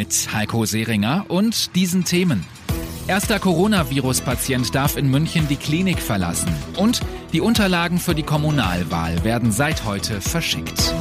Mit 0.00 0.32
Heiko 0.32 0.64
Seringer 0.64 1.26
und 1.28 1.76
diesen 1.76 2.04
Themen. 2.04 2.46
Erster 3.06 3.38
Coronavirus-Patient 3.38 4.74
darf 4.74 4.96
in 4.96 5.10
München 5.10 5.46
die 5.46 5.56
Klinik 5.56 5.98
verlassen. 5.98 6.50
Und 6.78 7.02
die 7.34 7.42
Unterlagen 7.42 7.98
für 7.98 8.14
die 8.14 8.22
Kommunalwahl 8.22 9.22
werden 9.24 9.52
seit 9.52 9.84
heute 9.84 10.22
verschickt. 10.22 10.94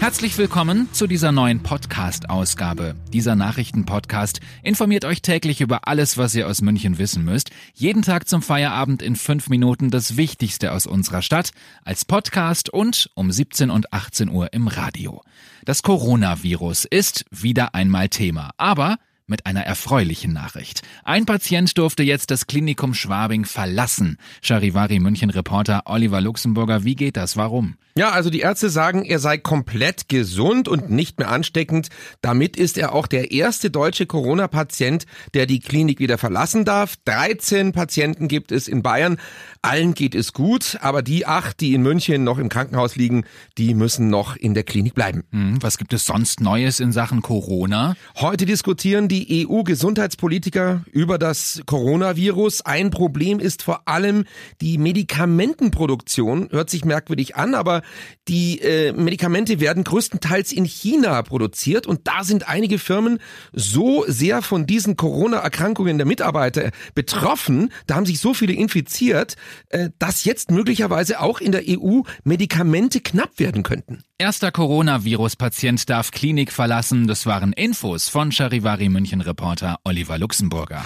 Herzlich 0.00 0.38
willkommen 0.38 0.88
zu 0.92 1.08
dieser 1.08 1.32
neuen 1.32 1.60
Podcast-Ausgabe. 1.64 2.94
Dieser 3.12 3.34
Nachrichten-Podcast 3.34 4.40
informiert 4.62 5.04
euch 5.04 5.22
täglich 5.22 5.60
über 5.60 5.88
alles, 5.88 6.16
was 6.16 6.36
ihr 6.36 6.46
aus 6.46 6.62
München 6.62 6.98
wissen 6.98 7.24
müsst. 7.24 7.50
Jeden 7.74 8.02
Tag 8.02 8.28
zum 8.28 8.40
Feierabend 8.40 9.02
in 9.02 9.16
fünf 9.16 9.48
Minuten 9.48 9.90
das 9.90 10.16
Wichtigste 10.16 10.72
aus 10.72 10.86
unserer 10.86 11.20
Stadt, 11.20 11.50
als 11.84 12.04
Podcast 12.04 12.70
und 12.70 13.10
um 13.14 13.32
17 13.32 13.70
und 13.70 13.92
18 13.92 14.30
Uhr 14.30 14.52
im 14.52 14.68
Radio. 14.68 15.22
Das 15.64 15.82
Coronavirus 15.82 16.84
ist 16.84 17.24
wieder 17.30 17.74
einmal 17.74 18.08
Thema, 18.08 18.52
aber 18.56 18.98
mit 19.28 19.46
einer 19.46 19.62
erfreulichen 19.62 20.32
Nachricht. 20.32 20.82
Ein 21.04 21.26
Patient 21.26 21.76
durfte 21.78 22.02
jetzt 22.02 22.30
das 22.30 22.46
Klinikum 22.46 22.94
Schwabing 22.94 23.44
verlassen. 23.44 24.18
Charivari 24.42 24.98
München 24.98 25.30
Reporter 25.30 25.82
Oliver 25.86 26.20
Luxemburger, 26.20 26.84
wie 26.84 26.96
geht 26.96 27.16
das? 27.16 27.36
Warum? 27.36 27.76
Ja, 27.98 28.10
also 28.10 28.30
die 28.30 28.40
Ärzte 28.40 28.70
sagen, 28.70 29.04
er 29.04 29.18
sei 29.18 29.38
komplett 29.38 30.08
gesund 30.08 30.68
und 30.68 30.88
nicht 30.88 31.18
mehr 31.18 31.30
ansteckend. 31.30 31.88
Damit 32.20 32.56
ist 32.56 32.78
er 32.78 32.94
auch 32.94 33.08
der 33.08 33.32
erste 33.32 33.72
deutsche 33.72 34.06
Corona-Patient, 34.06 35.04
der 35.34 35.46
die 35.46 35.58
Klinik 35.58 35.98
wieder 35.98 36.16
verlassen 36.16 36.64
darf. 36.64 36.94
13 37.06 37.72
Patienten 37.72 38.28
gibt 38.28 38.52
es 38.52 38.68
in 38.68 38.84
Bayern. 38.84 39.18
Allen 39.62 39.94
geht 39.94 40.14
es 40.14 40.32
gut, 40.32 40.78
aber 40.80 41.02
die 41.02 41.26
acht, 41.26 41.58
die 41.58 41.74
in 41.74 41.82
München 41.82 42.22
noch 42.22 42.38
im 42.38 42.48
Krankenhaus 42.48 42.94
liegen, 42.94 43.24
die 43.56 43.74
müssen 43.74 44.10
noch 44.10 44.36
in 44.36 44.54
der 44.54 44.62
Klinik 44.62 44.94
bleiben. 44.94 45.24
Hm, 45.32 45.60
was 45.60 45.76
gibt 45.76 45.92
es 45.92 46.06
sonst 46.06 46.40
Neues 46.40 46.78
in 46.78 46.92
Sachen 46.92 47.20
Corona? 47.20 47.96
Heute 48.14 48.46
diskutieren 48.46 49.08
die 49.08 49.17
EU-Gesundheitspolitiker 49.48 50.84
über 50.92 51.18
das 51.18 51.62
Coronavirus. 51.66 52.62
Ein 52.62 52.90
Problem 52.90 53.40
ist 53.40 53.62
vor 53.62 53.88
allem 53.88 54.24
die 54.60 54.78
Medikamentenproduktion. 54.78 56.48
Hört 56.50 56.70
sich 56.70 56.84
merkwürdig 56.84 57.36
an, 57.36 57.54
aber 57.54 57.82
die 58.28 58.60
äh, 58.60 58.92
Medikamente 58.92 59.60
werden 59.60 59.84
größtenteils 59.84 60.52
in 60.52 60.64
China 60.64 61.22
produziert 61.22 61.86
und 61.86 62.06
da 62.06 62.24
sind 62.24 62.48
einige 62.48 62.78
Firmen 62.78 63.18
so 63.52 64.04
sehr 64.06 64.42
von 64.42 64.66
diesen 64.66 64.96
Corona-Erkrankungen 64.96 65.98
der 65.98 66.06
Mitarbeiter 66.06 66.70
betroffen, 66.94 67.72
da 67.86 67.96
haben 67.96 68.06
sich 68.06 68.20
so 68.20 68.34
viele 68.34 68.52
infiziert, 68.52 69.36
äh, 69.70 69.90
dass 69.98 70.24
jetzt 70.24 70.50
möglicherweise 70.50 71.20
auch 71.20 71.40
in 71.40 71.52
der 71.52 71.62
EU 71.68 72.02
Medikamente 72.24 73.00
knapp 73.00 73.38
werden 73.38 73.62
könnten. 73.62 74.02
Erster 74.20 74.50
Coronavirus-Patient 74.50 75.88
darf 75.88 76.10
Klinik 76.10 76.50
verlassen. 76.50 77.06
Das 77.06 77.24
waren 77.24 77.52
Infos 77.52 78.08
von 78.08 78.32
Charivari 78.32 78.88
München-Reporter 78.88 79.78
Oliver 79.84 80.18
Luxemburger. 80.18 80.84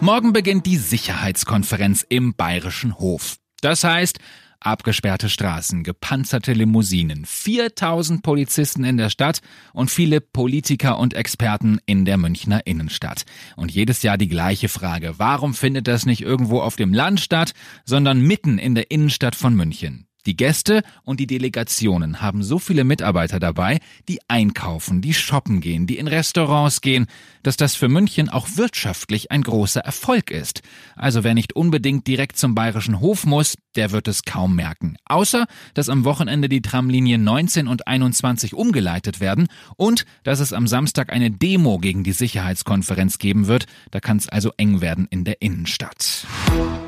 Morgen 0.00 0.32
beginnt 0.32 0.66
die 0.66 0.76
Sicherheitskonferenz 0.76 2.06
im 2.08 2.34
Bayerischen 2.34 2.96
Hof. 3.00 3.38
Das 3.60 3.82
heißt, 3.82 4.20
Abgesperrte 4.62 5.30
Straßen, 5.30 5.82
gepanzerte 5.82 6.52
Limousinen, 6.52 7.24
4000 7.24 8.22
Polizisten 8.22 8.84
in 8.84 8.98
der 8.98 9.08
Stadt 9.08 9.40
und 9.72 9.90
viele 9.90 10.20
Politiker 10.20 10.98
und 10.98 11.14
Experten 11.14 11.80
in 11.86 12.04
der 12.04 12.18
Münchner 12.18 12.66
Innenstadt. 12.66 13.24
Und 13.56 13.72
jedes 13.72 14.02
Jahr 14.02 14.18
die 14.18 14.28
gleiche 14.28 14.68
Frage. 14.68 15.14
Warum 15.16 15.54
findet 15.54 15.88
das 15.88 16.04
nicht 16.04 16.20
irgendwo 16.20 16.60
auf 16.60 16.76
dem 16.76 16.92
Land 16.92 17.20
statt, 17.20 17.52
sondern 17.86 18.20
mitten 18.20 18.58
in 18.58 18.74
der 18.74 18.90
Innenstadt 18.90 19.34
von 19.34 19.56
München? 19.56 20.06
Die 20.26 20.36
Gäste 20.36 20.82
und 21.02 21.18
die 21.20 21.26
Delegationen 21.26 22.20
haben 22.20 22.42
so 22.42 22.58
viele 22.58 22.84
Mitarbeiter 22.84 23.40
dabei, 23.40 23.78
die 24.08 24.20
einkaufen, 24.28 25.00
die 25.00 25.14
shoppen 25.14 25.60
gehen, 25.60 25.86
die 25.86 25.98
in 25.98 26.08
Restaurants 26.08 26.80
gehen, 26.82 27.06
dass 27.42 27.56
das 27.56 27.74
für 27.74 27.88
München 27.88 28.28
auch 28.28 28.48
wirtschaftlich 28.56 29.30
ein 29.30 29.42
großer 29.42 29.80
Erfolg 29.80 30.30
ist. 30.30 30.62
Also 30.94 31.24
wer 31.24 31.34
nicht 31.34 31.54
unbedingt 31.54 32.06
direkt 32.06 32.36
zum 32.36 32.54
bayerischen 32.54 33.00
Hof 33.00 33.24
muss, 33.24 33.54
der 33.76 33.92
wird 33.92 34.08
es 34.08 34.24
kaum 34.24 34.56
merken. 34.56 34.96
Außer, 35.06 35.46
dass 35.74 35.88
am 35.88 36.04
Wochenende 36.04 36.48
die 36.48 36.60
Tramlinien 36.60 37.22
19 37.24 37.68
und 37.68 37.86
21 37.86 38.54
umgeleitet 38.54 39.20
werden 39.20 39.48
und 39.76 40.04
dass 40.24 40.40
es 40.40 40.52
am 40.52 40.66
Samstag 40.66 41.12
eine 41.12 41.30
Demo 41.30 41.78
gegen 41.78 42.04
die 42.04 42.12
Sicherheitskonferenz 42.12 43.18
geben 43.18 43.46
wird. 43.46 43.66
Da 43.90 44.00
kann 44.00 44.16
es 44.16 44.28
also 44.28 44.52
eng 44.56 44.80
werden 44.80 45.06
in 45.10 45.24
der 45.24 45.40
Innenstadt. 45.40 46.26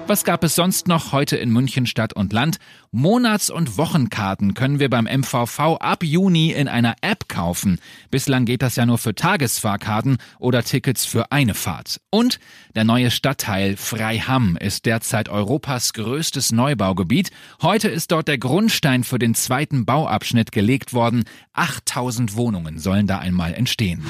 Was 0.06 0.24
gab 0.24 0.44
es 0.44 0.54
sonst 0.54 0.88
noch 0.88 1.12
heute 1.12 1.36
in 1.36 1.50
München 1.50 1.86
Stadt 1.86 2.12
und 2.12 2.32
Land? 2.32 2.58
Monats- 2.94 3.48
und 3.48 3.78
Wochenkarten 3.78 4.52
können 4.52 4.78
wir 4.78 4.90
beim 4.90 5.06
MVV 5.06 5.78
ab 5.80 6.04
Juni 6.04 6.50
in 6.50 6.68
einer 6.68 6.94
App 7.00 7.26
kaufen. 7.26 7.78
Bislang 8.10 8.44
geht 8.44 8.60
das 8.60 8.76
ja 8.76 8.84
nur 8.84 8.98
für 8.98 9.14
Tagesfahrkarten 9.14 10.18
oder 10.38 10.62
Tickets 10.62 11.06
für 11.06 11.32
eine 11.32 11.54
Fahrt. 11.54 12.02
Und 12.10 12.38
der 12.74 12.84
neue 12.84 13.10
Stadtteil 13.10 13.78
Freiham 13.78 14.58
ist 14.58 14.84
derzeit 14.84 15.30
Europas 15.30 15.94
größtes 15.94 16.52
Neubaugebiet. 16.52 17.30
Heute 17.62 17.88
ist 17.88 18.12
dort 18.12 18.28
der 18.28 18.36
Grundstein 18.36 19.04
für 19.04 19.18
den 19.18 19.34
zweiten 19.34 19.86
Bauabschnitt 19.86 20.52
gelegt 20.52 20.92
worden. 20.92 21.24
8000 21.54 22.36
Wohnungen 22.36 22.78
sollen 22.78 23.06
da 23.06 23.20
einmal 23.20 23.54
entstehen. 23.54 24.04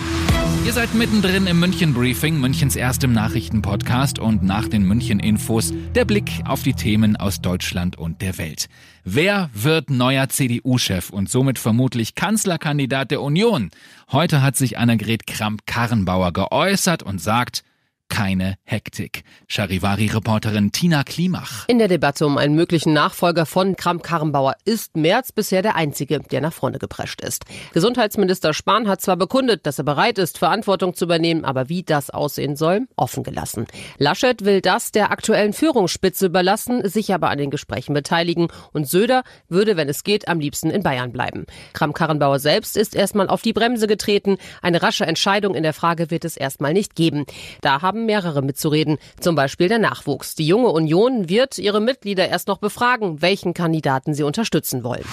Ihr 0.64 0.72
seid 0.72 0.94
mittendrin 0.94 1.49
im 1.49 1.59
München 1.59 1.93
Briefing, 1.93 2.38
Münchens 2.38 2.76
erstem 2.76 3.12
Nachrichtenpodcast 3.12 4.20
und 4.20 4.44
nach 4.44 4.69
den 4.69 4.84
München 4.84 5.19
Infos 5.19 5.72
der 5.94 6.04
Blick 6.04 6.31
auf 6.44 6.62
die 6.62 6.75
Themen 6.75 7.16
aus 7.16 7.41
Deutschland 7.41 7.99
und 7.99 8.22
der 8.22 8.38
Welt. 8.38 8.69
Wer 9.05 9.50
wird 9.53 9.91
neuer 9.91 10.28
CDU-Chef 10.28 11.10
und 11.10 11.28
somit 11.28 11.59
vermutlich 11.59 12.15
Kanzlerkandidat 12.15 13.10
der 13.10 13.21
Union? 13.21 13.71
Heute 14.10 14.43
hat 14.43 14.56
sich 14.56 14.78
Annegret 14.78 15.27
Kramp-Karrenbauer 15.27 16.33
geäußert 16.33 17.03
und 17.03 17.21
sagt, 17.21 17.65
keine 18.12 18.56
Hektik. 18.65 19.25
Charivari-Reporterin 19.49 20.71
Tina 20.71 21.03
Klimach. 21.03 21.67
In 21.69 21.78
der 21.78 21.89
Debatte 21.89 22.27
um 22.27 22.37
einen 22.37 22.55
möglichen 22.55 22.93
Nachfolger 22.93 23.47
von 23.47 23.75
Kramp-Karrenbauer 23.75 24.55
ist 24.67 24.99
Merz 24.99 25.33
bisher 25.33 25.62
der 25.62 25.77
einzige, 25.77 26.21
der 26.21 26.43
nach 26.43 26.53
vorne 26.53 26.78
geprescht 26.78 27.23
ist. 27.23 27.47
Gesundheitsminister 27.73 28.53
Spahn 28.53 28.87
hat 28.87 29.00
zwar 29.00 29.17
bekundet, 29.17 29.65
dass 29.65 29.78
er 29.78 29.84
bereit 29.84 30.19
ist, 30.19 30.37
Verantwortung 30.37 30.93
zu 30.93 31.06
übernehmen, 31.06 31.47
aber 31.47 31.71
wie 31.71 31.84
das 31.84 32.11
aussehen 32.11 32.55
soll, 32.55 32.87
offen 32.97 33.23
gelassen. 33.23 33.67
Laschet 33.97 34.44
will 34.44 34.61
das 34.61 34.93
der 34.93 35.11
aktuellen 35.11 35.55
Führungsspitze 35.55 36.27
überlassen, 36.27 36.87
sich 36.87 37.15
aber 37.15 37.31
an 37.31 37.39
den 37.39 37.50
Gesprächen 37.50 37.94
beteiligen 37.94 38.49
und 38.75 38.87
Söder 38.87 39.23
würde, 39.49 39.79
wenn 39.79 39.89
es 39.89 40.05
geht, 40.05 40.29
am 40.29 40.39
liebsten 40.39 40.69
in 40.69 40.83
Bayern 40.83 41.12
bleiben. 41.12 41.47
Kramp-Karrenbauer 41.73 42.41
selbst 42.41 42.77
ist 42.77 42.94
erstmal 42.94 43.29
auf 43.29 43.41
die 43.41 43.55
Bremse 43.55 43.87
getreten. 43.87 44.37
Eine 44.61 44.83
rasche 44.83 45.06
Entscheidung 45.06 45.55
in 45.55 45.62
der 45.62 45.73
Frage 45.73 46.11
wird 46.11 46.27
es 46.27 46.37
erstmal 46.37 46.75
nicht 46.75 46.94
geben. 46.94 47.25
Da 47.62 47.81
haben 47.81 48.02
haben 48.03 48.07
mehrere 48.07 48.43
mitzureden, 48.43 48.99
zum 49.21 49.35
Beispiel 49.35 49.69
der 49.69 49.79
Nachwuchs. 49.79 50.35
Die 50.35 50.47
junge 50.47 50.69
Union 50.69 51.29
wird 51.29 51.59
ihre 51.59 51.81
Mitglieder 51.81 52.29
erst 52.29 52.49
noch 52.49 52.59
befragen, 52.59 53.23
welchen 53.23 53.55
Kandidaten 53.55 54.15
sie 54.15 54.23
unterstützen 54.25 54.83
wollen. 54.83 55.05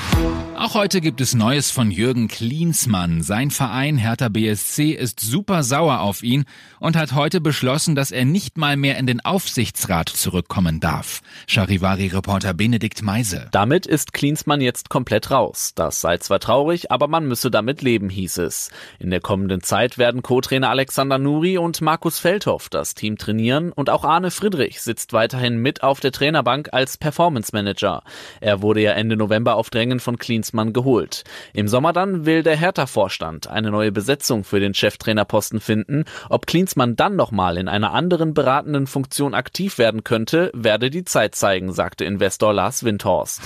Auch 0.57 0.73
heute 0.73 0.99
gibt 0.99 1.21
es 1.21 1.35
Neues 1.35 1.71
von 1.71 1.89
Jürgen 1.89 2.27
Klinsmann. 2.27 3.21
Sein 3.21 3.51
Verein 3.51 3.97
Hertha 3.97 4.27
BSC 4.27 4.91
ist 4.91 5.19
super 5.19 5.63
sauer 5.63 6.01
auf 6.01 6.21
ihn 6.21 6.45
und 6.79 6.97
hat 6.97 7.13
heute 7.13 7.39
beschlossen, 7.39 7.95
dass 7.95 8.11
er 8.11 8.25
nicht 8.25 8.57
mal 8.57 8.75
mehr 8.75 8.97
in 8.97 9.07
den 9.07 9.21
Aufsichtsrat 9.21 10.09
zurückkommen 10.09 10.79
darf. 10.79 11.21
Charivari-Reporter 11.47 12.53
Benedikt 12.53 13.03
Meise. 13.03 13.47
Damit 13.51 13.85
ist 13.85 14.13
Klinsmann 14.13 14.59
jetzt 14.59 14.89
komplett 14.89 15.31
raus. 15.31 15.71
Das 15.75 16.01
sei 16.01 16.17
zwar 16.17 16.39
traurig, 16.39 16.91
aber 16.91 17.07
man 17.07 17.25
müsse 17.25 17.51
damit 17.51 17.81
leben, 17.81 18.09
hieß 18.09 18.39
es. 18.39 18.69
In 18.99 19.11
der 19.11 19.21
kommenden 19.21 19.61
Zeit 19.61 19.97
werden 19.97 20.23
Co-Trainer 20.23 20.69
Alexander 20.69 21.17
Nuri 21.17 21.57
und 21.57 21.81
Markus 21.81 22.19
Feldhoff 22.19 22.67
das 22.69 22.78
Team 22.93 23.17
trainieren 23.17 23.71
und 23.71 23.89
auch 23.89 24.03
Arne 24.03 24.31
Friedrich 24.31 24.81
sitzt 24.81 25.13
weiterhin 25.13 25.57
mit 25.57 25.83
auf 25.83 25.99
der 25.99 26.11
Trainerbank 26.11 26.69
als 26.71 26.97
Performance 26.97 27.51
Manager. 27.53 28.03
Er 28.41 28.61
wurde 28.61 28.81
ja 28.81 28.91
Ende 28.91 29.17
November 29.17 29.55
auf 29.55 29.69
Drängen 29.69 29.99
von 29.99 30.17
Klinsmann 30.17 30.73
geholt. 30.73 31.23
Im 31.53 31.67
Sommer 31.67 31.93
dann 31.93 32.25
will 32.25 32.43
der 32.43 32.55
Hertha-Vorstand 32.55 33.47
eine 33.47 33.71
neue 33.71 33.91
Besetzung 33.91 34.43
für 34.43 34.59
den 34.59 34.73
Cheftrainerposten 34.73 35.59
finden. 35.59 36.05
Ob 36.29 36.47
Klinsmann 36.47 36.95
dann 36.95 37.15
nochmal 37.15 37.57
in 37.57 37.67
einer 37.67 37.93
anderen 37.93 38.33
beratenden 38.33 38.87
Funktion 38.87 39.33
aktiv 39.33 39.77
werden 39.77 40.03
könnte, 40.03 40.51
werde 40.53 40.89
die 40.89 41.05
Zeit 41.05 41.35
zeigen, 41.35 41.71
sagte 41.73 42.05
Investor 42.05 42.53
Lars 42.53 42.83
Windhorst. 42.83 43.41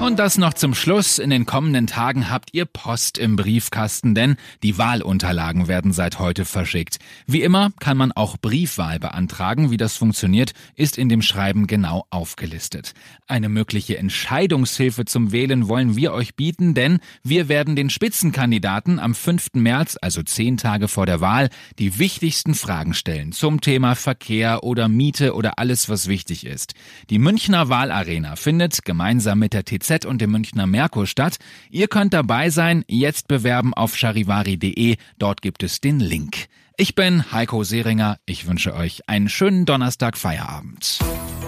Und 0.00 0.18
das 0.18 0.38
noch 0.38 0.54
zum 0.54 0.74
Schluss. 0.74 1.18
In 1.18 1.30
den 1.30 1.46
kommenden 1.46 1.86
Tagen 1.86 2.30
habt 2.30 2.50
ihr 2.52 2.64
Post 2.64 3.18
im 3.18 3.36
Briefkasten, 3.36 4.14
denn 4.14 4.36
die 4.62 4.78
Wahlunterlagen 4.78 5.68
werden 5.68 5.92
seit 5.92 6.18
heute 6.18 6.44
verschickt. 6.44 6.98
Wie 7.26 7.42
immer 7.42 7.70
kann 7.80 7.96
man 7.96 8.12
auch 8.12 8.36
Brief 8.36 8.67
Briefwahl 8.68 8.98
beantragen. 8.98 9.70
Wie 9.70 9.78
das 9.78 9.96
funktioniert, 9.96 10.52
ist 10.74 10.98
in 10.98 11.08
dem 11.08 11.22
Schreiben 11.22 11.66
genau 11.66 12.04
aufgelistet. 12.10 12.92
Eine 13.26 13.48
mögliche 13.48 13.96
Entscheidungshilfe 13.96 15.06
zum 15.06 15.32
Wählen 15.32 15.68
wollen 15.68 15.96
wir 15.96 16.12
euch 16.12 16.34
bieten, 16.36 16.74
denn 16.74 16.98
wir 17.22 17.48
werden 17.48 17.76
den 17.76 17.88
Spitzenkandidaten 17.88 18.98
am 18.98 19.14
5. 19.14 19.54
März, 19.54 19.96
also 20.02 20.22
zehn 20.22 20.58
Tage 20.58 20.86
vor 20.86 21.06
der 21.06 21.22
Wahl, 21.22 21.48
die 21.78 21.98
wichtigsten 21.98 22.54
Fragen 22.54 22.92
stellen 22.92 23.32
zum 23.32 23.62
Thema 23.62 23.94
Verkehr 23.94 24.62
oder 24.64 24.88
Miete 24.88 25.34
oder 25.34 25.58
alles, 25.58 25.88
was 25.88 26.06
wichtig 26.06 26.44
ist. 26.44 26.74
Die 27.08 27.18
Münchner 27.18 27.70
Wahlarena 27.70 28.36
findet 28.36 28.84
gemeinsam 28.84 29.38
mit 29.38 29.54
der 29.54 29.64
TZ 29.64 30.04
und 30.04 30.20
dem 30.20 30.30
Münchner 30.30 30.66
Merkur 30.66 31.06
statt. 31.06 31.38
Ihr 31.70 31.88
könnt 31.88 32.12
dabei 32.12 32.50
sein, 32.50 32.84
jetzt 32.86 33.28
bewerben 33.28 33.72
auf 33.72 33.96
charivari.de, 33.96 34.96
dort 35.18 35.40
gibt 35.40 35.62
es 35.62 35.80
den 35.80 36.00
Link. 36.00 36.48
Ich 36.80 36.94
bin 36.94 37.32
Heiko 37.32 37.64
Seringer, 37.64 38.18
ich 38.24 38.46
wünsche 38.46 38.72
euch 38.72 39.02
einen 39.08 39.28
schönen 39.28 39.66
Donnerstag 39.66 40.16
Feierabend. 40.16 41.00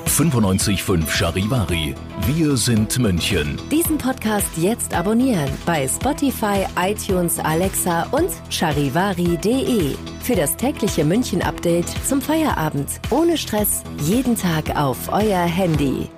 95.5 0.06 1.08
Charivari. 1.08 1.94
Wir 2.26 2.56
sind 2.56 2.98
München. 2.98 3.56
Diesen 3.70 3.96
Podcast 3.96 4.48
jetzt 4.56 4.92
abonnieren 4.92 5.48
bei 5.64 5.86
Spotify, 5.86 6.66
iTunes, 6.76 7.38
Alexa 7.38 8.08
und 8.10 8.28
charivari.de. 8.48 9.94
Für 10.20 10.34
das 10.34 10.56
tägliche 10.56 11.04
München-Update 11.04 11.86
zum 12.08 12.20
Feierabend. 12.20 12.88
Ohne 13.10 13.38
Stress, 13.38 13.84
jeden 14.02 14.36
Tag 14.36 14.76
auf 14.76 15.12
euer 15.12 15.44
Handy. 15.44 16.08